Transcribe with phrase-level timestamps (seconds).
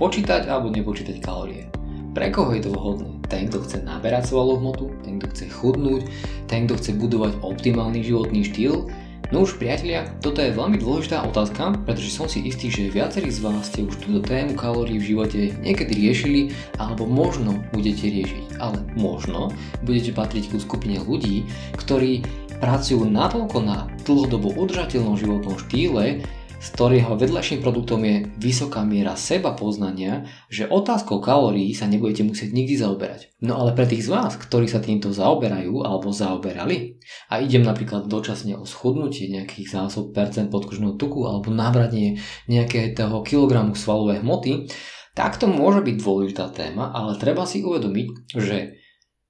[0.00, 1.68] počítať alebo nepočítať kalórie.
[2.10, 3.20] Pre koho je to vhodné?
[3.30, 6.02] Ten, kto chce naberať svalovú hmotu, ten, kto chce chudnúť,
[6.50, 8.88] ten, kto chce budovať optimálny životný štýl,
[9.30, 13.46] No už priatelia, toto je veľmi dôležitá otázka, pretože som si istý, že viacerí z
[13.46, 16.40] vás ste už túto tému kalórií v živote niekedy riešili
[16.82, 18.58] alebo možno budete riešiť.
[18.58, 19.54] Ale možno
[19.86, 21.46] budete patriť ku skupine ľudí,
[21.78, 22.26] ktorí
[22.58, 26.26] pracujú natoľko na dlhodobo udržateľnom životnom štýle,
[26.60, 32.52] z ktorého vedľajším produktom je vysoká miera seba poznania, že otázkou kalórií sa nebudete musieť
[32.52, 33.32] nikdy zaoberať.
[33.40, 37.00] No ale pre tých z vás, ktorí sa týmto zaoberajú alebo zaoberali
[37.32, 43.72] a idem napríklad dočasne o schudnutie nejakých zásob percent podkožného tuku alebo nabranie nejakého kilogramu
[43.72, 44.68] svalovej hmoty,
[45.16, 48.76] tak to môže byť dôležitá téma, ale treba si uvedomiť, že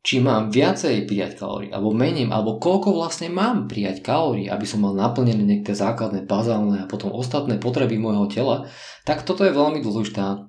[0.00, 4.80] či mám viacej prijať kalórií, alebo menej, alebo koľko vlastne mám prijať kalórií, aby som
[4.80, 8.56] mal naplnené niektoré základné, bazálne a potom ostatné potreby môjho tela,
[9.04, 10.48] tak toto je veľmi dôležitá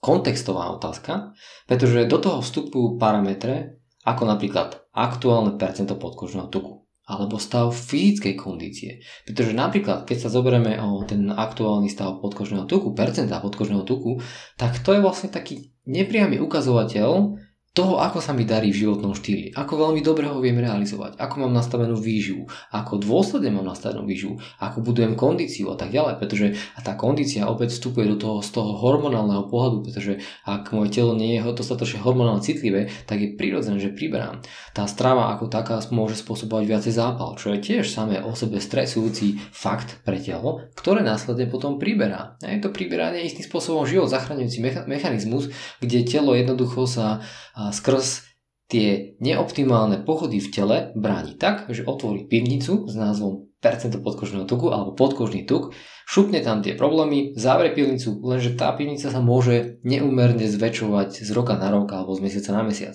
[0.00, 1.36] kontextová otázka,
[1.68, 3.76] pretože do toho vstupujú parametre,
[4.08, 9.00] ako napríklad aktuálne percento podkožného tuku alebo stav fyzickej kondície.
[9.24, 14.20] Pretože napríklad, keď sa zoberieme o ten aktuálny stav podkožného tuku, percenta podkožného tuku,
[14.60, 17.40] tak to je vlastne taký nepriamy ukazovateľ
[17.76, 21.34] toho, ako sa mi darí v životnom štýli, ako veľmi dobre ho viem realizovať, ako
[21.46, 26.46] mám nastavenú výživu, ako dôsledne mám nastavenú výživu, ako budujem kondíciu a tak ďalej, pretože
[26.74, 31.14] a tá kondícia opäť vstupuje do toho, z toho hormonálneho pohľadu, pretože ak moje telo
[31.14, 34.42] nie je dostatočne hormonálne citlivé, tak je prirodzené, že priberám.
[34.74, 39.38] Tá strava ako taká môže spôsobovať viacej zápal, čo je tiež samé o sebe stresujúci
[39.54, 42.34] fakt pre telo, ktoré následne potom priberá.
[42.42, 44.58] A je to priberanie istým spôsobom život zachraňujúci
[44.90, 47.22] mechanizmus, kde telo jednoducho sa
[47.58, 48.28] skrz
[48.68, 54.70] tie neoptimálne pochody v tele bráni tak, že otvorí pivnicu s názvom percento podkožného tuku
[54.70, 55.74] alebo podkožný tuk,
[56.06, 61.58] šupne tam tie problémy, zavrie pivnicu, lenže tá pivnica sa môže neumerne zväčšovať z roka
[61.58, 62.94] na rok alebo z mesiaca na mesiac.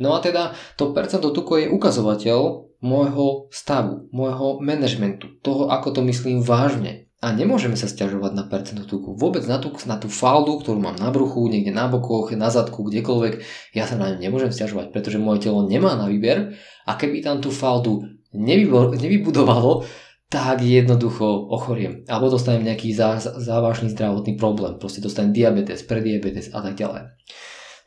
[0.00, 2.40] No a teda to percento tuku je ukazovateľ
[2.80, 8.86] môjho stavu, môjho manažmentu, toho ako to myslím vážne, a nemôžeme sa stiažovať na percento
[8.86, 9.18] tuku.
[9.18, 12.86] Vôbec na tú, na tú faldu, ktorú mám na bruchu, niekde na bokoch, na zadku,
[12.86, 13.42] kdekoľvek,
[13.74, 16.54] ja sa na ňu nemôžem stiažovať, pretože moje telo nemá na výber
[16.86, 19.82] a keby tam tú faldu nevybudovalo,
[20.30, 22.04] tak jednoducho ochoriem.
[22.06, 24.76] Alebo dostanem nejaký zá, závažný zdravotný problém.
[24.76, 27.18] Proste dostanem diabetes, prediabetes a tak ďalej.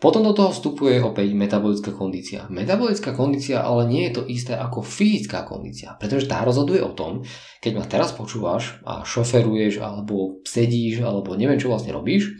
[0.01, 2.49] Potom do toho vstupuje opäť metabolická kondícia.
[2.49, 7.21] Metabolická kondícia ale nie je to isté ako fyzická kondícia, pretože tá rozhoduje o tom,
[7.61, 12.33] keď ma teraz počúvaš a šoferuješ alebo sedíš alebo neviem čo vlastne robíš,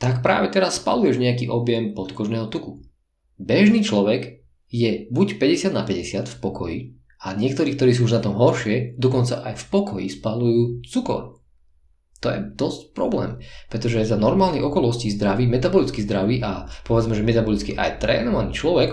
[0.00, 2.80] tak práve teraz spaluješ nejaký objem podkožného tuku.
[3.36, 4.40] Bežný človek
[4.72, 6.78] je buď 50 na 50 v pokoji
[7.20, 11.37] a niektorí, ktorí sú už na tom horšie, dokonca aj v pokoji spalujú cukor.
[12.18, 13.38] To je dosť problém,
[13.70, 18.90] pretože za normálnych okolností zdravý, metabolicky zdravý a povedzme, že metabolicky aj trénovaný človek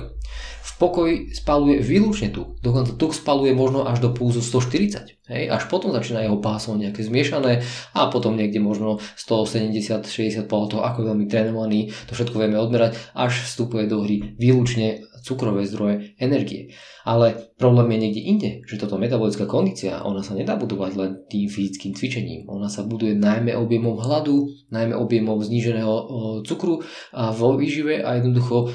[0.65, 2.57] v pokoji spaluje výlučne tuk.
[2.59, 5.29] Dokonca tuk spaluje možno až do púzu 140.
[5.29, 5.43] Hej?
[5.49, 10.99] Až potom začína jeho pásmo nejaké zmiešané a potom niekde možno 170-60 podľa toho, ako
[11.13, 16.69] veľmi trénovaný, to všetko vieme odmerať, až vstupuje do hry výlučne cukrové zdroje energie.
[17.01, 21.49] Ale problém je niekde inde, že toto metabolická kondícia, ona sa nedá budovať len tým
[21.49, 22.45] fyzickým cvičením.
[22.45, 25.93] Ona sa buduje najmä objemom hladu, najmä objemom zníženého
[26.45, 28.69] cukru a vo výžive a jednoducho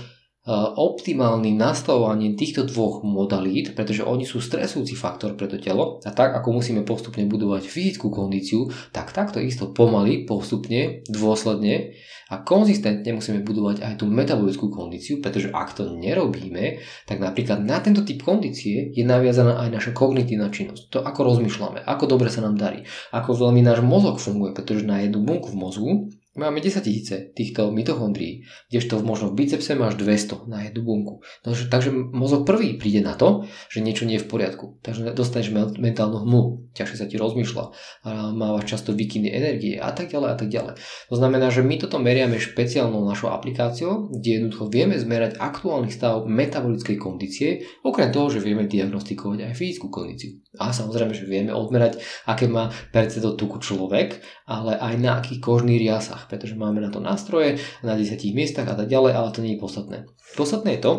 [0.74, 6.34] optimálnym nastavovaním týchto dvoch modalít, pretože oni sú stresujúci faktor pre to telo a tak
[6.34, 11.94] ako musíme postupne budovať fyzickú kondíciu, tak takto isto pomaly, postupne, dôsledne
[12.30, 17.82] a konzistentne musíme budovať aj tú metabolickú kondíciu, pretože ak to nerobíme, tak napríklad na
[17.82, 20.94] tento typ kondície je naviazaná aj naša kognitívna činnosť.
[20.94, 25.02] To ako rozmýšľame, ako dobre sa nám darí, ako veľmi náš mozog funguje, pretože na
[25.02, 25.92] jednu bunku v mozgu
[26.38, 31.26] Máme 10 tisíce týchto mitochondrií, kdežto možno v bicepse máš 200 na jednu bunku.
[31.42, 34.78] No, že, takže mozog prvý príde na to, že niečo nie je v poriadku.
[34.78, 35.50] Takže dostaneš
[35.82, 37.64] mentálnu hmu, ťažšie sa ti rozmýšľa,
[38.06, 40.74] a mávaš často výkyny energie a tak ďalej a tak ďalej.
[41.10, 46.30] To znamená, že my toto meriame špeciálnou našou aplikáciou, kde jednoducho vieme zmerať aktuálny stav
[46.30, 50.38] metabolickej kondície, okrem toho, že vieme diagnostikovať aj fyzickú kondíciu.
[50.62, 51.98] A samozrejme, že vieme odmerať,
[52.30, 56.90] aké má percento tuku človek, ale aj na aký kožný riasach miestach, pretože máme na
[56.90, 59.98] to nástroje na 10 miestach a tak ďalej, ale to nie je podstatné.
[60.36, 60.92] Podstatné je to,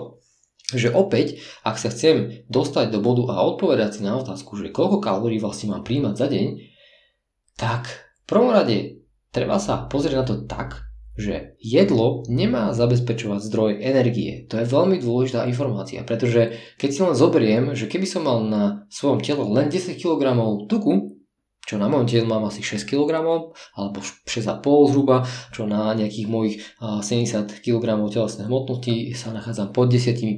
[0.71, 5.03] že opäť, ak sa chcem dostať do bodu a odpovedať si na otázku, že koľko
[5.03, 6.47] kalórií vlastne mám príjmať za deň,
[7.59, 9.03] tak v prvom rade
[9.35, 10.87] treba sa pozrieť na to tak,
[11.19, 14.47] že jedlo nemá zabezpečovať zdroj energie.
[14.47, 18.87] To je veľmi dôležitá informácia, pretože keď si len zoberiem, že keby som mal na
[18.87, 20.23] svojom tele len 10 kg
[20.71, 21.10] tuku,
[21.71, 23.23] čo na mojom tele mám asi 6 kg
[23.79, 25.23] alebo 6,5 zhruba,
[25.55, 30.35] čo na nejakých mojich 70 kg telesnej hmotnosti sa nachádzam pod 10%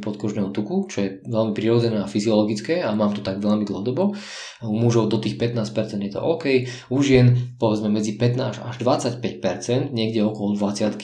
[0.00, 4.16] podkožného tuku, čo je veľmi prirodzené a fyziologické a mám to tak veľmi dlhodobo.
[4.64, 9.92] U mužov do tých 15% je to OK, u žien povedzme medzi 15 až 25%,
[9.92, 10.96] niekde okolo 20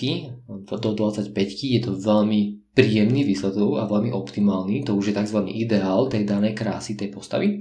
[0.65, 5.45] do 25 je to veľmi príjemný výsledok a veľmi optimálny, to už je tzv.
[5.51, 7.59] ideál tej danej krásy tej postavy.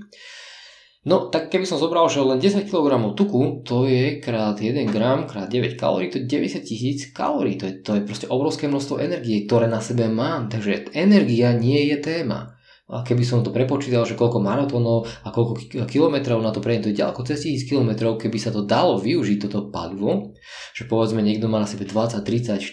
[1.07, 5.23] No, tak keby som zobral, že len 10 kg tuku, to je krát 1 gram,
[5.23, 7.55] krát 9 kalórií, to je 90 tisíc kalórií.
[7.55, 10.51] To je, to je proste obrovské množstvo energie, ktoré na sebe mám.
[10.51, 12.59] Takže energia nie je téma.
[12.91, 16.91] A keby som to prepočítal, že koľko maratónov a koľko kilometrov na to prejdem, to
[16.91, 20.35] je ďaleko cez 1000 kilometrov, keby sa to dalo využiť, toto palivo,
[20.75, 22.63] že povedzme niekto má na sebe 20, 30,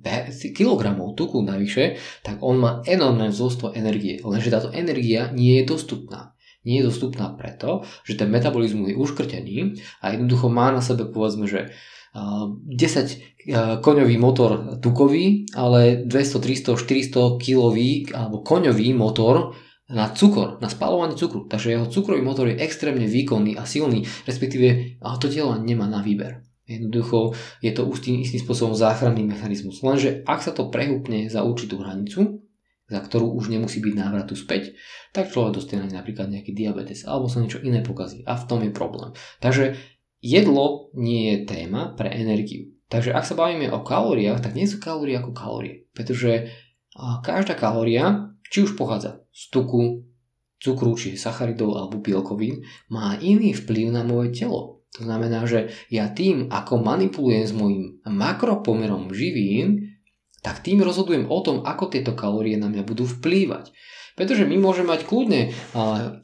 [0.00, 0.84] 40 kg
[1.16, 4.20] tuku navyše, tak on má enormné množstvo energie.
[4.20, 6.36] Lenže táto energia nie je dostupná
[6.68, 11.48] nie je dostupná preto, že ten metabolizmus je uškrtený a jednoducho má na sebe povedzme,
[11.48, 11.72] že
[12.12, 19.56] 10 koňový motor tukový, ale 200, 300, 400 kilový alebo koňový motor
[19.88, 21.48] na cukor, na spalovanie cukru.
[21.48, 26.44] Takže jeho cukrový motor je extrémne výkonný a silný, respektíve to telo nemá na výber.
[26.68, 27.32] Jednoducho
[27.64, 29.80] je to istým, istým spôsobom záchranný mechanizmus.
[29.80, 32.44] Lenže ak sa to prehúpne za určitú hranicu,
[32.88, 34.72] za ktorú už nemusí byť návratu späť,
[35.12, 38.72] tak človek dostane napríklad nejaký diabetes alebo sa niečo iné pokazí a v tom je
[38.72, 39.12] problém.
[39.44, 39.76] Takže
[40.24, 42.72] jedlo nie je téma pre energiu.
[42.88, 46.48] Takže ak sa bavíme o kalóriách, tak nie sú kalórie ako kalórie, pretože
[47.20, 50.08] každá kalória, či už pochádza z tuku,
[50.58, 54.82] cukru, či sacharidov alebo bielkovín, má iný vplyv na moje telo.
[54.96, 59.97] To znamená, že ja tým, ako manipulujem s mojim makropomerom živín,
[60.42, 63.74] tak tým rozhodujem o tom, ako tieto kalórie na mňa budú vplývať.
[64.18, 65.54] Pretože my môžeme mať kľudne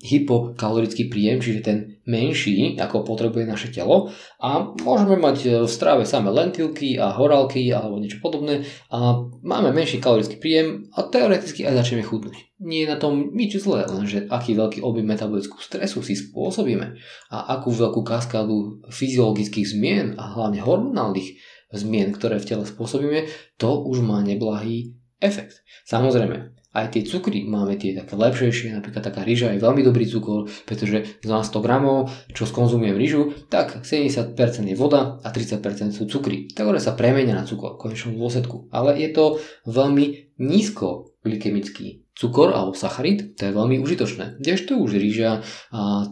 [0.03, 1.79] hypokalorický príjem, čiže ten
[2.11, 4.13] menší, ako potrebuje naše telo
[4.43, 9.73] a môžeme mať e, v strave samé lentilky a horálky alebo niečo podobné a máme
[9.73, 12.37] menší kalorický príjem a teoreticky aj začneme chudnúť.
[12.61, 17.01] Nie je na tom nič zlé, lenže aký veľký objem metabolického stresu si spôsobíme
[17.33, 21.41] a akú veľkú kaskádu fyziologických zmien a hlavne hormonálnych
[21.75, 23.27] zmien, ktoré v tele spôsobíme,
[23.59, 25.67] to už má neblahý efekt.
[25.85, 30.51] Samozrejme, aj tie cukry máme tie také lepšejšie, napríklad taká ryža je veľmi dobrý cukor,
[30.67, 34.35] pretože za 100 gramov, čo skonzumujem ryžu, tak 70%
[34.67, 38.67] je voda a 30% sú cukry, ktoré sa premenia na cukor v konečnom dôsledku.
[38.75, 39.39] Ale je to
[39.71, 44.39] veľmi nízko glykemický cukor alebo sacharid, to je veľmi užitočné.
[44.39, 45.43] Kdežto už rýža,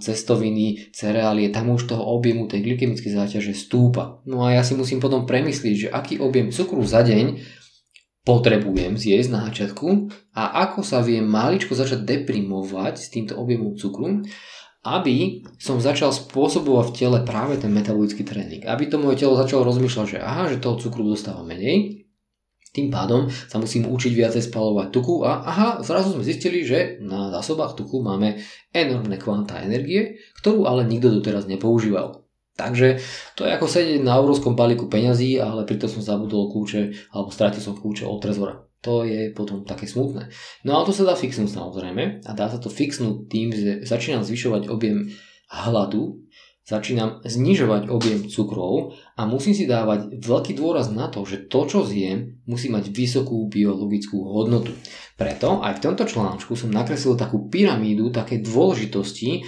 [0.02, 4.18] cestoviny, cereálie, tam už toho objemu tej glykemickej záťaže stúpa.
[4.26, 7.38] No a ja si musím potom premyslieť, že aký objem cukru za deň
[8.22, 14.22] potrebujem zjesť na začiatku a ako sa viem maličko začať deprimovať s týmto objemom cukru,
[14.82, 18.66] aby som začal spôsobovať v tele práve ten metabolický tréning.
[18.66, 22.01] Aby to moje telo začalo rozmýšľať, že aha, že toho cukru dostáva menej,
[22.72, 27.28] tým pádom sa musím učiť viacej spalovať tuku a aha, zrazu sme zistili, že na
[27.28, 28.40] zásobách tuku máme
[28.72, 32.24] enormné kvanta energie, ktorú ale nikto doteraz nepoužíval.
[32.52, 33.00] Takže
[33.36, 37.60] to je ako sedieť na obrovskom balíku peňazí, ale pritom som zabudol kľúče alebo stratil
[37.60, 38.64] som kľúče od trezora.
[38.82, 40.32] To je potom také smutné.
[40.66, 44.26] No ale to sa dá fixnúť samozrejme a dá sa to fixnúť tým, že začínam
[44.26, 45.12] zvyšovať objem
[45.48, 46.21] hladu
[46.62, 51.82] začínam znižovať objem cukrov a musím si dávať veľký dôraz na to, že to, čo
[51.82, 54.70] zjem, musí mať vysokú biologickú hodnotu.
[55.18, 59.42] Preto aj v tomto článku som nakreslil takú pyramídu takej dôležitosti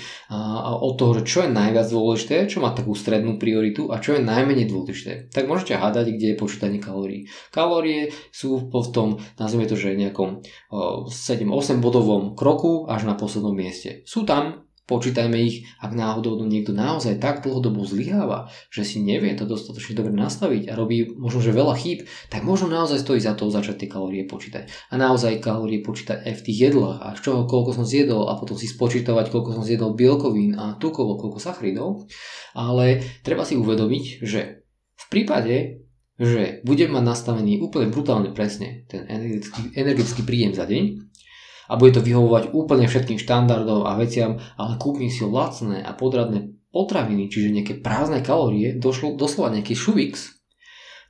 [0.83, 4.71] od toho, čo je najviac dôležité, čo má takú strednú prioritu a čo je najmenej
[4.71, 5.31] dôležité.
[5.31, 7.31] Tak môžete hádať, kde je počítanie kalórií.
[7.55, 10.43] Kalórie sú v tom, nazvime to, že nejakom
[11.11, 14.03] 7-8 bodovom kroku až na poslednom mieste.
[14.07, 19.49] Sú tam Počítajme ich, ak náhodou niekto naozaj tak dlhodobo zlyháva, že si nevie to
[19.49, 23.49] dostatočne dobre nastaviť a robí možno, že veľa chýb, tak možno naozaj stojí za to
[23.49, 24.69] začať tie kalórie počítať.
[24.93, 28.37] A naozaj kalórie počítať aj v tých jedlách a z čoho koľko som zjedol a
[28.37, 32.05] potom si spočítavať, koľko som zjedol bielkovín a tukovo, koľko sacharidov.
[32.53, 34.69] Ale treba si uvedomiť, že
[35.01, 35.81] v prípade,
[36.21, 41.14] že budem mať nastavený úplne brutálne presne ten energetický, energetický príjem za deň,
[41.69, 46.55] a bude to vyhovovať úplne všetkým štandardom a veciam, ale kúpim si lacné a podradné
[46.75, 50.35] potraviny, čiže nejaké prázdne kalórie, došlo, doslova nejaký šuvix,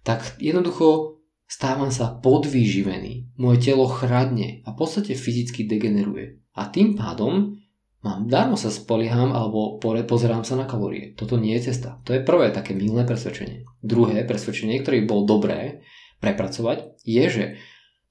[0.04, 1.16] tak jednoducho
[1.48, 3.36] stávam sa podvýživený.
[3.40, 6.44] Moje telo chradne a v podstate fyzicky degeneruje.
[6.54, 7.56] A tým pádom
[8.04, 11.16] mám darmo sa spolieham alebo pozerám sa na kalórie.
[11.16, 11.98] Toto nie je cesta.
[12.04, 13.64] To je prvé také milné presvedčenie.
[13.80, 15.80] Druhé presvedčenie, ktoré by bolo dobré
[16.20, 17.44] prepracovať, je, že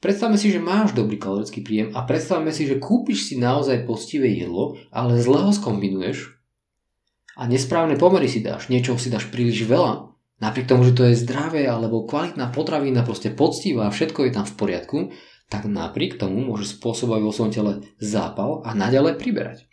[0.04, 4.36] Predstavme si, že máš dobrý kalorický príjem a predstavme si, že kúpiš si naozaj postivé
[4.36, 6.28] jedlo, ale zle ho skombinuješ
[7.40, 10.12] a nesprávne pomery si dáš, niečo si dáš príliš veľa,
[10.44, 14.56] napriek tomu, že to je zdravé alebo kvalitná potravina, proste poctivá, všetko je tam v
[14.60, 14.98] poriadku,
[15.48, 19.72] tak napriek tomu môže spôsobovať vo svojom tele zápal a naďalej priberať.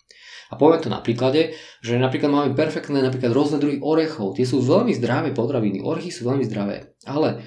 [0.50, 4.34] A poviem to na príklade, že napríklad máme perfektné napríklad rôzne druhy orechov.
[4.34, 5.78] Tie sú veľmi zdravé potraviny.
[5.78, 6.98] Orechy sú veľmi zdravé.
[7.06, 7.46] Ale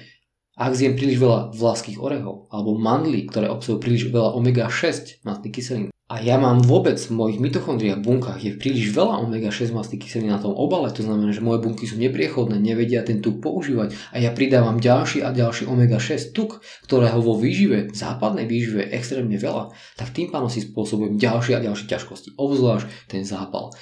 [0.54, 5.88] ak zjem príliš veľa vlaských orechov alebo mandlí, ktoré obsahujú príliš veľa omega-6 mastných kyselín,
[6.04, 10.38] a ja mám vôbec v mojich mitochondriách, bunkách je príliš veľa omega-6 mastných kyselín na
[10.38, 14.28] tom obale, to znamená, že moje bunky sú nepriechodné, nevedia ten tuk používať a ja
[14.28, 20.28] pridávam ďalší a ďalší omega-6 tuk, ktorého vo výžive, západnej výžive extrémne veľa, tak tým
[20.28, 23.72] pádom si spôsobujem ďalšie a ďalšie ťažkosti, obzvlášť ten zápal.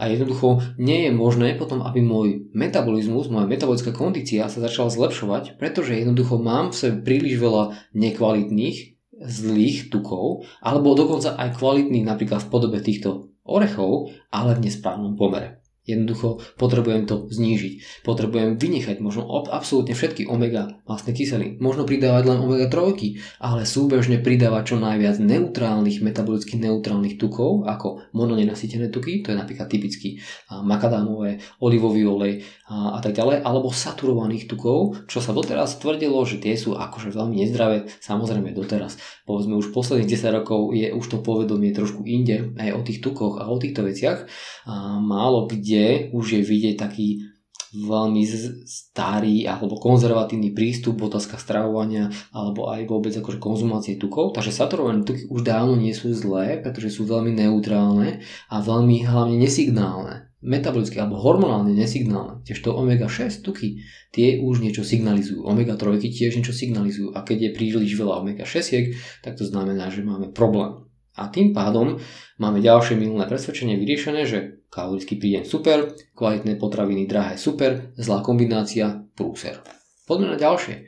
[0.00, 5.60] A jednoducho nie je možné potom, aby môj metabolizmus, moja metabolická kondícia sa začala zlepšovať,
[5.60, 12.40] pretože jednoducho mám v sebe príliš veľa nekvalitných zlých tukov, alebo dokonca aj kvalitných napríklad
[12.40, 15.59] v podobe týchto orechov, ale v nesprávnom pomere.
[15.88, 18.04] Jednoducho potrebujem to znížiť.
[18.04, 21.56] Potrebujem vynechať možno absolútne všetky omega vlastné kyseliny.
[21.58, 28.04] Možno pridávať len omega 3, ale súbežne pridávať čo najviac neutrálnych, metabolicky neutrálnych tukov, ako
[28.12, 30.20] mononenasytené tuky, to je napríklad typicky
[30.52, 36.38] makadámové, olivový olej a, a tak ďalej, alebo saturovaných tukov, čo sa doteraz tvrdilo, že
[36.38, 39.00] tie sú akože veľmi nezdravé, samozrejme doteraz.
[39.24, 43.40] Povedzme už posledných 10 rokov je už to povedomie trošku inde aj o tých tukoch
[43.40, 44.28] a o týchto veciach.
[44.68, 47.24] A málo kde kde už je vidieť taký
[47.70, 48.26] veľmi
[48.66, 54.34] starý alebo konzervatívny prístup v otázkach stravovania alebo aj vôbec akože konzumácie tukov.
[54.34, 59.38] Takže saturované tuky už dávno nie sú zlé, pretože sú veľmi neutrálne a veľmi hlavne
[59.38, 62.40] nesignálne metabolicky alebo hormonálne nesignálne.
[62.64, 65.44] to omega-6 tuky, tie už niečo signalizujú.
[65.44, 67.12] Omega-3 tiež niečo signalizujú.
[67.12, 70.88] A keď je príliš veľa omega-6, tak to znamená, že máme problém.
[71.12, 72.00] A tým pádom
[72.40, 79.02] máme ďalšie minulé presvedčenie vyriešené, že kalorický príjem super, kvalitné potraviny drahé super, zlá kombinácia
[79.18, 79.58] prúser.
[80.06, 80.86] Poďme na ďalšie.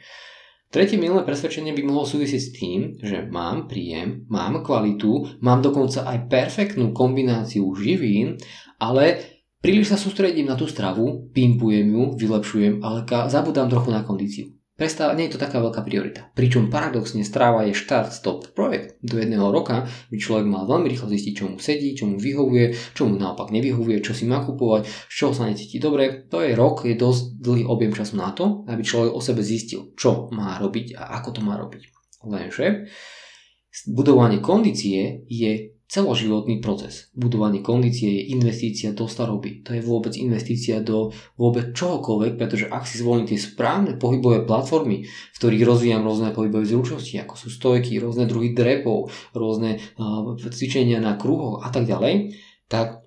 [0.73, 6.09] Tretie minulé presvedčenie by mohlo súvisieť s tým, že mám príjem, mám kvalitu, mám dokonca
[6.09, 8.41] aj perfektnú kombináciu živín,
[8.81, 9.21] ale
[9.61, 14.62] príliš sa sústredím na tú stravu, pimpujem ju, vylepšujem, ale zabudám trochu na kondíciu.
[14.83, 16.35] Prestáva, nie je to taká veľká priorita.
[16.35, 18.99] Pričom paradoxne stráva je štart-stop projekt.
[18.99, 22.75] Do jedného roka by človek mal veľmi rýchlo zistiť, čo mu sedí, čo mu vyhovuje,
[22.91, 26.27] čo mu naopak nevyhovuje, čo si má kupovať, z čoho sa necíti dobre.
[26.35, 29.95] To je rok, je dosť dlhý objem času na to, aby človek o sebe zistil,
[29.95, 31.83] čo má robiť a ako to má robiť.
[32.27, 32.91] Lenže
[33.87, 37.13] budovanie kondície je celoživotný proces.
[37.13, 39.61] Budovanie kondície je investícia do staroby.
[39.69, 45.05] To je vôbec investícia do vôbec čohokoľvek, pretože ak si zvolím tie správne pohybové platformy,
[45.05, 50.97] v ktorých rozvíjam rôzne pohybové zručnosti, ako sú stojky, rôzne druhy drepov, rôzne uh, cvičenia
[50.97, 52.41] na kruhoch a tak ďalej,
[52.73, 53.02] tak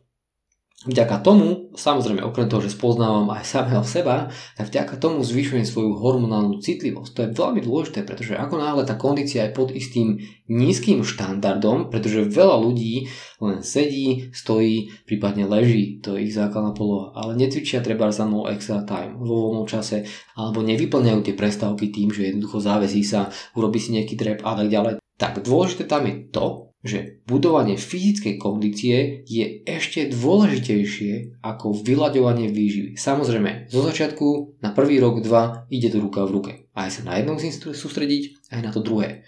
[0.86, 5.98] Vďaka tomu, samozrejme okrem toho, že spoznávam aj samého seba, tak vďaka tomu zvyšujem svoju
[5.98, 7.10] hormonálnu citlivosť.
[7.10, 12.30] To je veľmi dôležité, pretože ako náhle tá kondícia je pod istým nízkym štandardom, pretože
[12.30, 13.10] veľa ľudí
[13.42, 18.46] len sedí, stojí, prípadne leží, to je ich základná poloha, ale netvičia treba za mnou
[18.54, 20.06] extra time vo voľnom čase,
[20.38, 24.70] alebo nevyplňajú tie prestávky tým, že jednoducho závesí sa, urobí si nejaký drep a tak
[24.70, 25.01] ďalej.
[25.18, 32.94] Tak dôležité tam je to, že budovanie fyzickej kondície je ešte dôležitejšie ako vyľaďovanie výživy.
[32.94, 36.51] Samozrejme, zo začiatku na prvý rok, dva ide to ruka v ruke.
[36.77, 39.25] Aj sa na jedno musím sústrediť, aj na to druhé.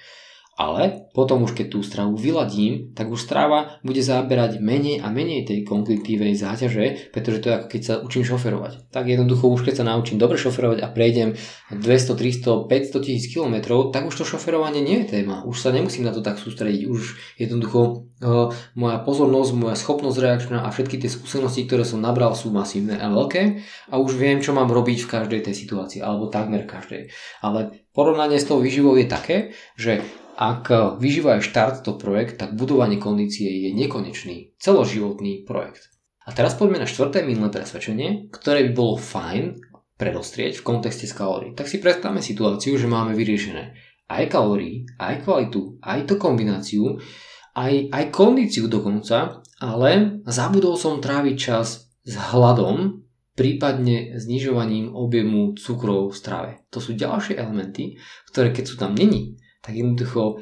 [0.58, 5.50] Ale potom už keď tú stravu vyladím, tak už strava bude zaberať menej a menej
[5.50, 8.94] tej kognitívnej záťaže, pretože to je ako keď sa učím šoferovať.
[8.94, 11.34] Tak jednoducho už keď sa naučím dobre šoferovať a prejdem
[11.74, 15.42] 200, 300, 500 tisíc km, tak už to šoferovanie nie je téma.
[15.42, 16.86] Už sa nemusím na to tak sústrediť.
[16.86, 22.38] Už jednoducho uh, moja pozornosť, moja schopnosť reakčná a všetky tie skúsenosti, ktoré som nabral
[22.38, 26.30] sú masívne a veľké a už viem, čo mám robiť v každej tej situácii, alebo
[26.30, 27.10] takmer každej.
[27.42, 30.06] Ale porovnanie s tou výživou je také, že
[30.38, 30.70] ak
[31.08, 35.88] vyžíva aj štart to projekt, tak budovanie kondície je nekonečný, celoživotný projekt.
[36.28, 39.64] A teraz poďme na štvrté minulé presvedčenie, ktoré by bolo fajn
[39.96, 41.56] predostrieť v kontexte s kalórií.
[41.56, 47.00] Tak si predstavme situáciu, že máme vyriešené aj kalórií, aj kvalitu, aj to kombináciu,
[47.56, 53.04] aj, aj kondíciu dokonca, ale zabudol som tráviť čas s hladom,
[53.38, 56.52] prípadne znižovaním objemu cukrov v strave.
[56.72, 58.00] To sú ďalšie elementy,
[58.32, 60.42] ktoré keď sú tam není, tak jednoducho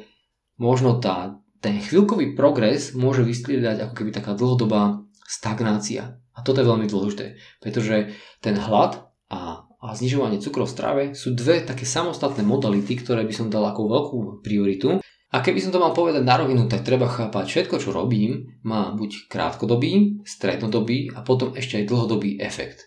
[0.56, 6.20] možno tá, ten chvíľkový progres môže vystriedať ako keby taká dlhodobá stagnácia.
[6.36, 8.12] A toto je veľmi dôležité, pretože
[8.44, 13.34] ten hlad a, a znižovanie cukrov v strave sú dve také samostatné modality, ktoré by
[13.34, 15.00] som dal ako veľkú prioritu.
[15.32, 18.94] A keby som to mal povedať na rovinu, tak treba chápať, všetko, čo robím, má
[18.94, 22.86] buď krátkodobý, strednodobý a potom ešte aj dlhodobý efekt.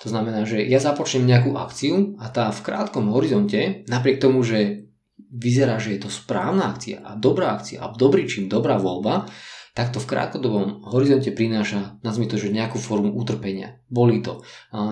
[0.00, 4.88] To znamená, že ja započnem nejakú akciu a tá v krátkom horizonte, napriek tomu, že
[5.30, 9.30] vyzerá, že je to správna akcia a dobrá akcia a dobrý čím, dobrá voľba,
[9.70, 13.78] tak to v krátkodobom horizonte prináša, nazvime to, že nejakú formu utrpenia.
[13.86, 14.42] Bolí to,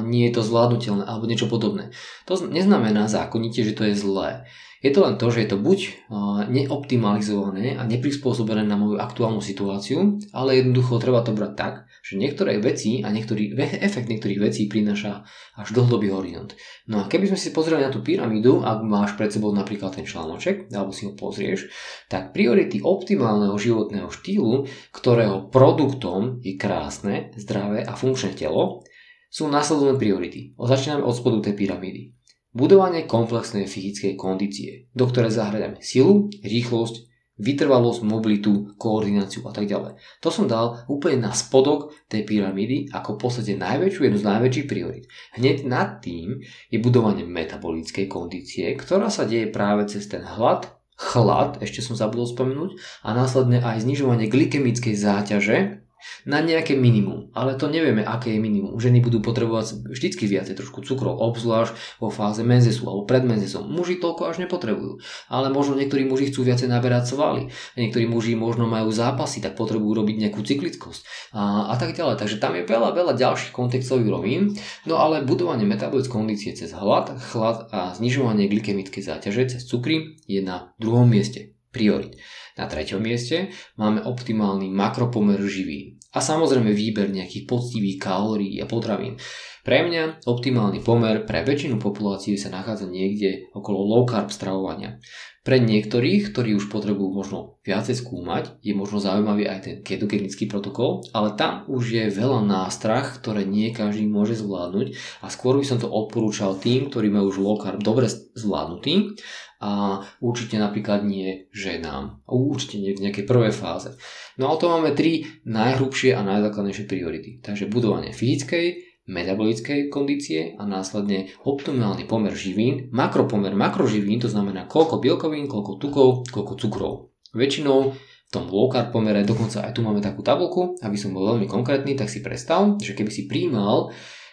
[0.06, 1.90] nie je to zvládnutelné alebo niečo podobné.
[2.30, 4.46] To neznamená zákonite, že to je zlé.
[4.78, 6.06] Je to len to, že je to buď
[6.46, 11.74] neoptimalizované a neprispôsobené na moju aktuálnu situáciu, ale jednoducho treba to brať tak,
[12.08, 13.52] že niektoré veci a niektorý,
[13.84, 15.28] efekt niektorých vecí prináša
[15.60, 16.56] až dlhodobý horizont.
[16.88, 20.08] No a keby sme si pozreli na tú pyramídu, ak máš pred sebou napríklad ten
[20.08, 21.68] článoček, alebo si ho pozrieš,
[22.08, 28.80] tak priority optimálneho životného štýlu, ktorého produktom je krásne, zdravé a funkčné telo,
[29.28, 30.56] sú následovné priority.
[30.56, 32.16] Začíname od spodu tej pyramídy.
[32.48, 37.07] Budovanie komplexnej fyzickej kondície, do ktorej zahradíme silu, rýchlosť,
[37.38, 39.94] vytrvalosť, mobilitu, koordináciu a tak ďalej.
[40.20, 44.66] To som dal úplne na spodok tej pyramídy ako v podstate najväčšiu, jednu z najväčších
[44.66, 45.04] priorit.
[45.38, 50.66] Hneď nad tým je budovanie metabolickej kondície, ktorá sa deje práve cez ten hlad,
[50.98, 52.74] chlad, ešte som zabudol spomenúť,
[53.06, 55.87] a následne aj znižovanie glykemickej záťaže,
[56.24, 58.78] na nejaké minimum, ale to nevieme, aké je minimum.
[58.78, 63.66] Ženy budú potrebovať vždycky viacej trošku cukrov, obzvlášť vo fáze menzesu alebo pred menzesom.
[63.68, 68.70] Muži toľko až nepotrebujú, ale možno niektorí muži chcú viacej naberať svaly, niektorí muži možno
[68.70, 72.16] majú zápasy, tak potrebujú robiť nejakú cyklickosť a, a tak ďalej.
[72.20, 74.54] Takže tam je veľa, veľa ďalších kontextových rovín,
[74.86, 80.40] no ale budovanie metabolickej kondície cez hlad, chlad a znižovanie glykemickej záťaže cez cukry je
[80.40, 82.16] na druhom mieste priorit.
[82.58, 89.20] Na treťom mieste máme optimálny makropomer živín a samozrejme výber nejakých poctivých kalórií a potravín.
[89.68, 94.96] Pre mňa optimálny pomer pre väčšinu populácie sa nachádza niekde okolo low carb stravovania.
[95.44, 101.04] Pre niektorých, ktorí už potrebujú možno viacej skúmať, je možno zaujímavý aj ten ketogenický protokol,
[101.12, 105.76] ale tam už je veľa nástrach, ktoré nie každý môže zvládnuť a skôr by som
[105.80, 109.20] to odporúčal tým, ktorí majú už low carb dobre zvládnutý
[109.58, 112.22] a určite napríklad nie ženám.
[112.30, 113.98] Určite nie v nejakej prvej fáze.
[114.38, 117.42] No a to máme tri najhrubšie a najzákladnejšie priority.
[117.42, 125.02] Takže budovanie fyzickej, metabolickej kondície a následne optimálny pomer živín, makropomer makroživín, to znamená koľko
[125.02, 126.92] bielkovín, koľko tukov, koľko cukrov.
[127.34, 127.96] Väčšinou
[128.28, 131.48] v tom low carb pomere, dokonca aj tu máme takú tabulku, aby som bol veľmi
[131.48, 133.88] konkrétny, tak si predstav, že keby si príjmal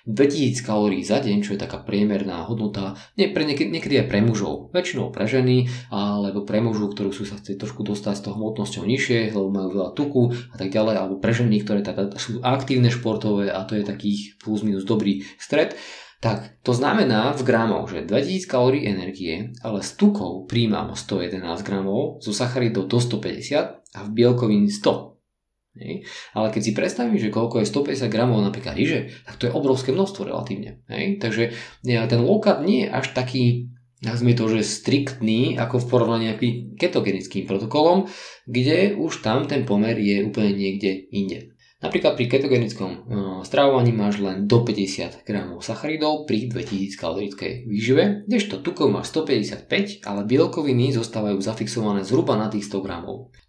[0.05, 4.19] 2000 kalórií za deň, čo je taká priemerná hodnota, nie, pre niekedy, niekedy aj pre
[4.21, 8.37] mužov, väčšinou pre ženy, alebo pre mužov, ktorú sú sa chce trošku dostať s tou
[8.37, 12.37] hmotnosťou nižšie, lebo majú veľa tuku a tak ďalej, alebo pre ženy, ktoré teda sú
[12.45, 15.73] aktívne športové a to je takých plus minus dobrý stred,
[16.25, 22.17] tak to znamená v gramoch, že 2000 kalórií energie, ale z tukov príjmam 111 gramov,
[22.17, 25.14] zo sacharidov do 150 a v bielkovín 100.
[25.75, 26.07] Hej.
[26.31, 29.91] Ale keď si predstavím, že koľko je 150 gramov napríklad ryže, tak to je obrovské
[29.91, 30.79] množstvo relatívne.
[30.87, 31.19] Hej.
[31.19, 31.51] Takže
[31.83, 33.71] ten low nie je až taký
[34.03, 38.05] nazvime to, že striktný ako v porovnaní nejakým ketogenickým protokolom,
[38.45, 41.55] kde už tam ten pomer je úplne niekde inde.
[41.81, 43.09] Napríklad pri ketogenickom
[43.45, 50.01] stravovaní máš len do 50 g sacharidov pri 2000 kalorickej výžive, kdežto tukov máš 155,
[50.03, 52.89] ale bielkoviny zostávajú zafixované zhruba na tých 100 g.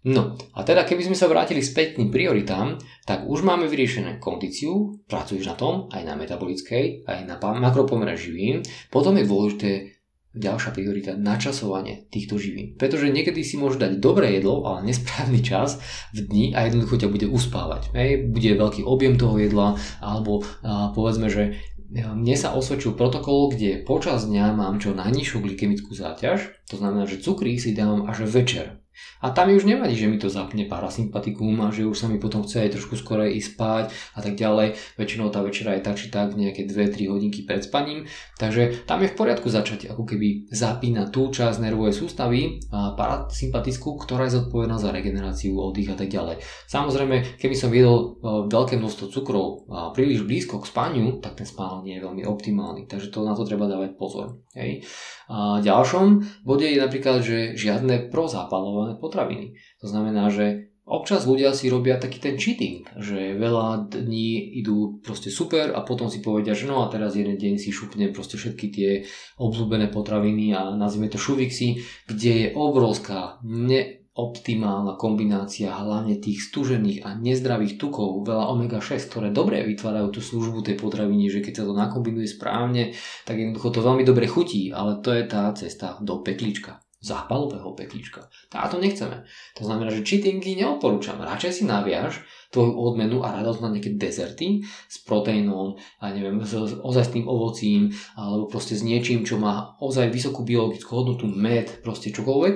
[0.07, 4.21] No a teda keby sme sa vrátili späť k tým prioritám, tak už máme vyriešené
[4.21, 8.61] kondíciu, pracuješ na tom, aj na metabolickej, aj na makropomere živín,
[8.93, 9.96] potom je dôležité
[10.37, 12.77] ďalšia priorita načasovanie týchto živín.
[12.77, 15.81] Pretože niekedy si môžeš dať dobré jedlo, ale nesprávny čas
[16.13, 17.91] v dni a jednoducho ťa bude uspávať.
[17.97, 21.57] Hej, bude veľký objem toho jedla, alebo a, povedzme, že
[21.91, 27.23] mne sa osvedčil protokol, kde počas dňa mám čo najnižšiu glykemickú záťaž, to znamená, že
[27.23, 28.83] cukry si dávam až večer.
[29.21, 32.21] A tam mi už nevadí, že mi to zapne parasympatikum a že už sa mi
[32.21, 34.77] potom chce aj trošku skoro ísť spať a tak ďalej.
[34.97, 38.05] Väčšinou tá večera je tak či tak nejaké 2-3 hodinky pred spaním.
[38.37, 43.97] Takže tam je v poriadku začať ako keby zapínať tú časť nervovej sústavy, a parasympatickú,
[44.05, 46.39] ktorá je zodpovedná za regeneráciu, oddych a tak ďalej.
[46.69, 48.07] Samozrejme, keby som jedol e,
[48.47, 52.85] veľké množstvo cukrov príliš blízko k spaniu, tak ten spánok nie je veľmi optimálny.
[52.85, 54.45] Takže to na to treba dávať pozor.
[54.53, 54.85] Hej.
[55.27, 59.59] A ďalšom bode je napríklad, že žiadne prozápalové potraviny.
[59.83, 65.27] To znamená, že občas ľudia si robia taký ten cheating, že veľa dní idú proste
[65.27, 68.65] super a potom si povedia, že no a teraz jeden deň si šupnem proste všetky
[68.71, 68.89] tie
[69.35, 77.05] obľúbené potraviny a nazvime to šuvixy, kde je obrovská ne, optimálna kombinácia hlavne tých stužených
[77.05, 81.67] a nezdravých tukov, veľa omega-6, ktoré dobre vytvárajú tú službu tej potraviny, že keď sa
[81.69, 82.97] to nakombinuje správne,
[83.29, 86.81] tak jednoducho to veľmi dobre chutí, ale to je tá cesta do peklička.
[86.97, 88.25] Zápalového peklíčka.
[88.57, 89.23] A to nechceme.
[89.61, 91.21] To znamená, že cheatingy neodporúčam.
[91.21, 96.57] Radšej si naviaž tvoju odmenu a radosť na nejaké dezerty s proteínom a neviem, s
[96.81, 102.55] ozajstným ovocím alebo proste s niečím, čo má ozaj vysokú biologickú hodnotu, med, proste čokoľvek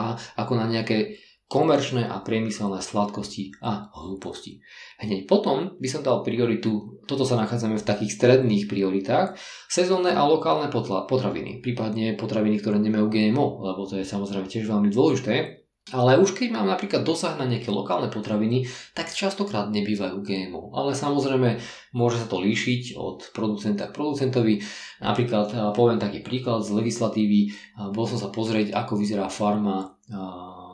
[0.00, 1.20] a ako na nejaké
[1.52, 4.64] komerčné a priemyselné sladkosti a hlúposti.
[5.04, 9.36] Hneď potom by som dal prioritu, toto sa nachádzame v takých stredných prioritách,
[9.68, 14.88] sezónne a lokálne potraviny, prípadne potraviny, ktoré nemajú GMO, lebo to je samozrejme tiež veľmi
[14.88, 15.60] dôležité,
[15.90, 20.70] ale už keď mám napríklad dosah na nejaké lokálne potraviny, tak častokrát nebývajú GMO.
[20.78, 21.58] Ale samozrejme
[21.90, 24.62] môže sa to líšiť od producenta k producentovi.
[25.02, 27.50] Napríklad poviem taký príklad z legislatívy.
[27.90, 29.98] Bol som sa pozrieť, ako vyzerá farma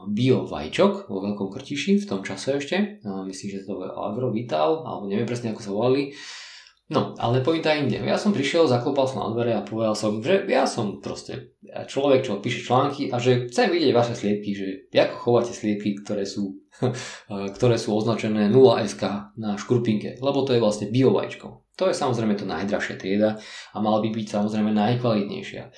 [0.07, 3.03] bio vajčok vo Veľkom Krtiši v tom čase ešte.
[3.27, 6.15] Myslím, že to je Agrovital, alebo neviem presne ako sa volali.
[6.89, 8.01] No, ale pointa inde.
[8.01, 12.25] Ja som prišiel, zaklopal som na dvere a povedal som, že ja som proste človek,
[12.25, 16.65] čo píše články a že chcem vidieť vaše sliepky, že ako chováte sliepky, ktoré sú,
[17.61, 21.69] ktoré sú označené 0SK na škrupinke, lebo to je vlastne biovajčko.
[21.77, 25.69] To je samozrejme to najdražšia trieda a mala by byť samozrejme najkvalitnejšia.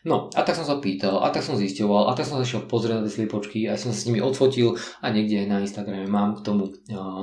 [0.00, 2.64] No a tak som sa pýtal, a tak som zisťoval, a tak som sa šiel
[2.64, 4.72] pozrieť na tie sliepočky, aj som sa s nimi odfotil
[5.04, 6.72] a niekde na Instagrame mám k tomu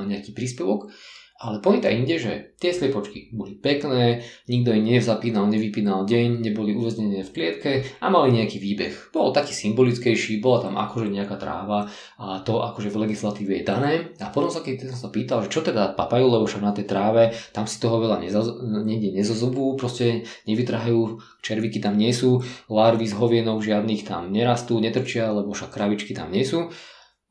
[0.06, 0.94] nejaký príspevok.
[1.38, 7.21] Ale pointa inde, že tie sliepočky boli pekné, nikto ich nevzapínal, nevypínal deň, neboli uväznené
[7.21, 7.71] v klietke
[8.02, 9.13] a mali nejaký výbeh.
[9.13, 13.93] Bol taký symbolickejší, bola tam akože nejaká tráva a to akože v legislatíve je dané.
[14.17, 16.89] A potom sa keď som sa pýtal, že čo teda papajú, lebo však na tej
[16.89, 18.58] tráve, tam si toho veľa nezaz,
[18.89, 25.54] nezozobú, proste nevytrhajú, červíky tam nie sú, larvy z hovienov žiadnych tam nerastú, netrčia, lebo
[25.54, 26.73] však kravičky tam nie sú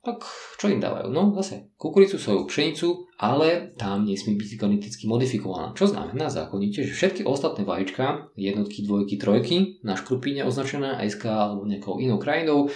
[0.07, 0.23] tak
[0.55, 1.11] čo im dávajú?
[1.11, 5.75] No zase kukuricu, soju, pšenicu, ale tam nesmí byť geneticky modifikovaná.
[5.75, 11.67] Čo znamená zákonite, že všetky ostatné vajíčka, jednotky, dvojky, trojky, na škrupíne označené SK alebo
[11.67, 12.71] nejakou inou krajinou,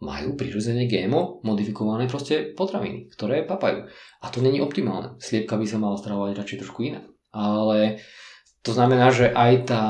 [0.00, 3.84] majú prirodzene GMO modifikované proste potraviny, ktoré papajú.
[4.24, 5.20] A to není optimálne.
[5.20, 7.04] Sliepka by sa mala stravovať radšej trošku inak.
[7.30, 8.00] Ale
[8.64, 9.84] to znamená, že aj tá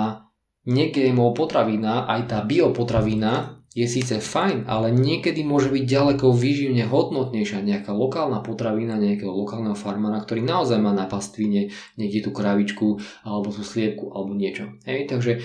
[0.65, 7.67] ne-GMO potravina, aj tá biopotravina je síce fajn, ale niekedy môže byť ďaleko výživne hodnotnejšia
[7.67, 13.51] nejaká lokálna potravina nejakého lokálneho farmára, ktorý naozaj má na pastvine niekde tú kravičku alebo
[13.51, 14.79] tú sliepku alebo niečo.
[14.87, 15.43] Hej, takže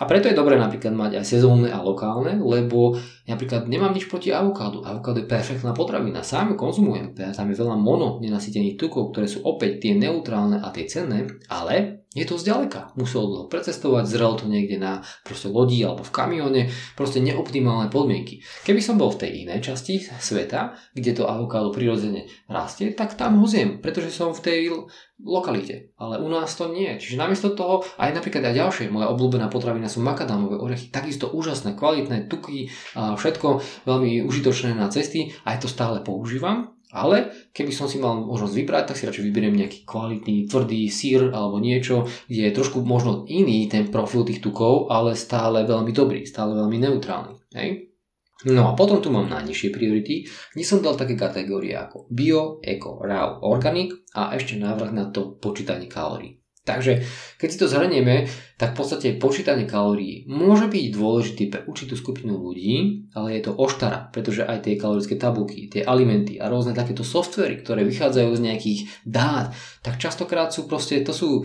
[0.00, 4.34] a preto je dobré napríklad mať aj sezónne a lokálne, lebo napríklad nemám nič proti
[4.34, 4.82] avokádu.
[4.82, 7.14] Avokádo je perfektná potravina, sám ju konzumujem.
[7.14, 12.02] Tam je veľa mono nenasytených tukov, ktoré sú opäť tie neutrálne a tie cenné, ale
[12.12, 12.92] je to zďaleka.
[12.92, 18.44] Musel dlho precestovať, zrel to niekde na proste lodi alebo v kamióne, proste neoptimálne podmienky.
[18.68, 23.40] Keby som bol v tej inej časti sveta, kde to avokádo prirodzene rastie, tak tam
[23.40, 24.60] ho zjem, pretože som v tej
[25.24, 25.94] lokalite.
[25.96, 27.00] Ale u nás to nie.
[27.00, 31.78] Čiže namiesto toho, aj napríklad aj ďalšie, moja obľúbená potravina sú makadámové orechy, takisto úžasné,
[31.80, 37.88] kvalitné tuky, a všetko veľmi užitočné na cesty, aj to stále používam ale keby som
[37.88, 42.52] si mal možnosť vybrať, tak si radšej vyberiem nejaký kvalitný, tvrdý sír alebo niečo, kde
[42.52, 47.34] je trošku možno iný ten profil tých tukov, ale stále veľmi dobrý, stále veľmi neutrálny.
[47.56, 47.96] Hej?
[48.52, 53.00] No a potom tu mám najnižšie priority, kde som dal také kategórie ako bio, eco,
[53.00, 56.41] raw, organic a ešte návrh na to počítanie kalórií.
[56.62, 57.02] Takže
[57.42, 62.38] keď si to zhrnieme, tak v podstate počítanie kalórií môže byť dôležitý pre určitú skupinu
[62.38, 67.02] ľudí, ale je to oštara, pretože aj tie kalorické tabulky, tie alimenty a rôzne takéto
[67.02, 69.50] softvery, ktoré vychádzajú z nejakých dát,
[69.82, 71.42] tak častokrát sú proste, to sú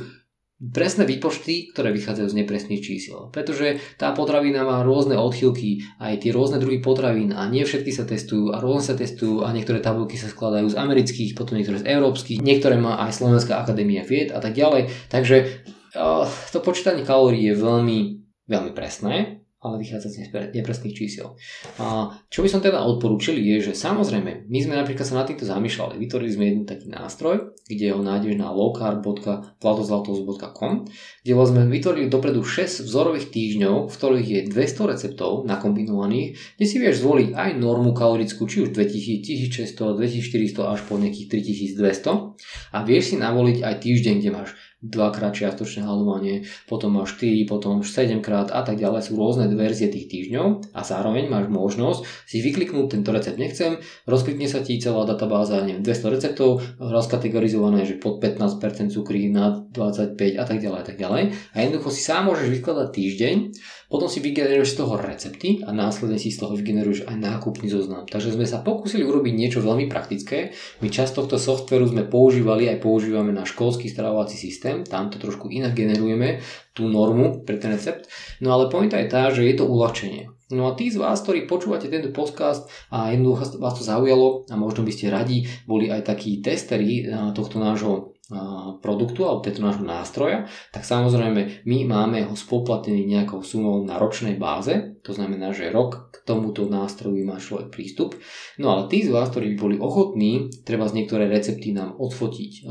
[0.58, 3.30] presné výpočty, ktoré vychádzajú z nepresných čísel.
[3.30, 8.10] Pretože tá potravina má rôzne odchylky, aj tie rôzne druhy potravín a nie všetky sa
[8.10, 11.90] testujú a rôzne sa testujú a niektoré tabulky sa skladajú z amerických, potom niektoré z
[11.94, 14.90] európskych, niektoré má aj Slovenská akadémia vied a tak ďalej.
[15.14, 15.38] Takže
[15.94, 18.00] uh, to počítanie kalórií je veľmi,
[18.50, 21.36] veľmi presné ale vychádza z nepresných čísel.
[21.78, 25.44] A čo by som teda odporúčil je, že samozrejme, my sme napríklad sa na týmto
[25.44, 26.00] zamýšľali.
[26.00, 30.88] Vytvorili sme jeden taký nástroj, kde ho nájdeš na lowcarb.platozlatos.com,
[31.24, 36.80] kde sme vytvorili dopredu 6 vzorových týždňov, v ktorých je 200 receptov nakombinovaných, kde si
[36.80, 41.28] vieš zvoliť aj normu kalorickú, či už 2600, 2400 až po nejakých
[41.76, 47.50] 3200 a vieš si navoliť aj týždeň, kde máš dvakrát čiastočné hľadovanie, potom máš 4,
[47.50, 49.10] potom 7 krát a tak ďalej.
[49.10, 54.46] Sú rôzne verzie tých týždňov a zároveň máš možnosť si vykliknúť tento recept nechcem, rozklikne
[54.46, 60.46] sa ti celá databáza, neviem, 200 receptov, rozkategorizované, že pod 15% cukrí, na 25 a
[60.46, 61.24] tak ďalej a tak ďalej.
[61.52, 63.36] A jednoducho si sám môžeš vykladať týždeň
[63.88, 68.04] potom si vygeneruješ z toho recepty a následne si z toho vygeneruješ aj nákupný zoznam.
[68.04, 70.52] Takže sme sa pokúsili urobiť niečo veľmi praktické.
[70.84, 75.18] My časť tohto softveru sme používali aj používame na školský stravovací systém systém, tam to
[75.20, 76.44] trošku inak generujeme,
[76.76, 78.12] tú normu pre ten recept.
[78.44, 80.28] No ale pointa je tá, že je to uľahčenie.
[80.52, 84.56] No a tí z vás, ktorí počúvate tento podcast a jednoducho vás to zaujalo a
[84.56, 87.04] možno by ste radi boli aj takí testery
[87.36, 88.16] tohto nášho
[88.84, 94.36] produktu alebo tejto nášho nástroja, tak samozrejme my máme ho spoplatnený nejakou sumou na ročnej
[94.36, 98.20] báze, to znamená, že rok k tomuto nástroju má človek prístup.
[98.60, 102.68] No ale tí z vás, ktorí by boli ochotní, treba z niektoré recepty nám odfotiť.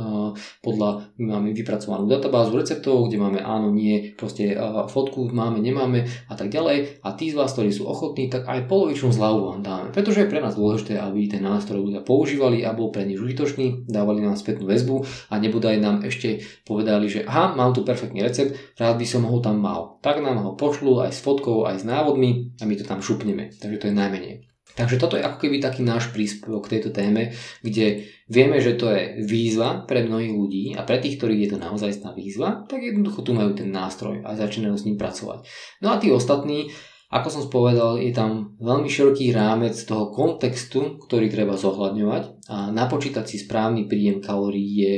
[0.61, 4.53] Podľa, my máme vypracovanú databázu receptov, kde máme áno, nie, proste
[4.93, 7.01] fotku máme, nemáme a tak ďalej.
[7.01, 9.89] A tí z vás, ktorí sú ochotní, tak aj polovičnú zľavu vám dáme.
[9.97, 13.89] Pretože je pre nás dôležité, aby ten nástroj ľudia používali a bol pre nich užitočný,
[13.89, 18.77] dávali nám spätnú väzbu a nebodaj nám ešte povedali, že aha, mám tu perfektný recept,
[18.77, 19.97] rád by som ho tam mal.
[20.03, 22.26] Tak nám ho pošlu aj s fotkou, aj s návodmi
[22.61, 23.53] a my to tam šupneme.
[23.59, 24.35] Takže to je najmenej.
[24.77, 27.33] Takže toto je ako keby taký náš príspevok k tejto téme,
[27.65, 31.59] kde vieme, že to je výzva pre mnohých ľudí a pre tých, ktorých je to
[31.63, 35.49] naozaj výzva, tak jednoducho tu majú ten nástroj a začínajú s ním pracovať.
[35.81, 36.69] No a tí ostatní,
[37.09, 43.25] ako som spovedal, je tam veľmi široký rámec toho kontextu, ktorý treba zohľadňovať a napočítať
[43.25, 44.95] si správny príjem kalórií je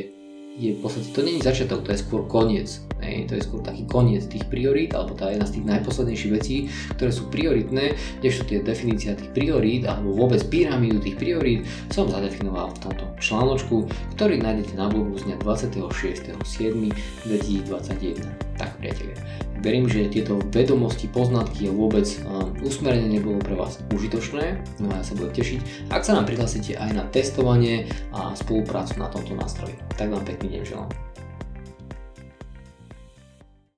[0.58, 2.87] je v podstate, to není začiatok, to je skôr koniec.
[2.98, 6.66] Hej, to je skôr taký koniec tých priorít, alebo tá jedna z tých najposlednejších vecí,
[6.98, 11.62] ktoré sú prioritné, kdežto tie definícia tých priorít, alebo vôbec pyramídu tých priorít
[11.94, 13.86] som zadefinoval v tomto článočku,
[14.18, 18.18] ktorý nájdete na blogu z dňa 26.7.2021.
[18.58, 19.14] Tak priatelia,
[19.62, 22.02] verím, že tieto vedomosti, poznatky a vôbec
[22.66, 26.74] usmerenie nebolo pre vás užitočné, no a ja sa budem tešiť, ak sa nám prihlásite
[26.74, 29.78] aj na testovanie a spoluprácu na tomto nástroji.
[29.94, 31.07] Tak vám pekný deň želám.